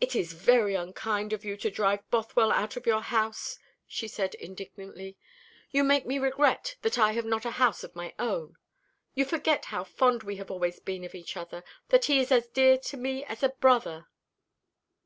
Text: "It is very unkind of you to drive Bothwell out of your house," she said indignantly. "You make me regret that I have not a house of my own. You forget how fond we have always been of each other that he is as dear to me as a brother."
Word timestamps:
"It 0.00 0.16
is 0.16 0.32
very 0.32 0.74
unkind 0.74 1.34
of 1.34 1.44
you 1.44 1.58
to 1.58 1.70
drive 1.70 2.08
Bothwell 2.10 2.50
out 2.50 2.78
of 2.78 2.86
your 2.86 3.02
house," 3.02 3.58
she 3.86 4.08
said 4.08 4.34
indignantly. 4.36 5.18
"You 5.70 5.84
make 5.84 6.06
me 6.06 6.18
regret 6.18 6.76
that 6.80 6.96
I 6.98 7.12
have 7.12 7.26
not 7.26 7.44
a 7.44 7.50
house 7.50 7.84
of 7.84 7.94
my 7.94 8.14
own. 8.18 8.56
You 9.14 9.26
forget 9.26 9.66
how 9.66 9.84
fond 9.84 10.22
we 10.22 10.36
have 10.36 10.50
always 10.50 10.80
been 10.80 11.04
of 11.04 11.14
each 11.14 11.36
other 11.36 11.62
that 11.90 12.06
he 12.06 12.18
is 12.18 12.32
as 12.32 12.46
dear 12.46 12.78
to 12.78 12.96
me 12.96 13.24
as 13.26 13.42
a 13.42 13.50
brother." 13.50 14.08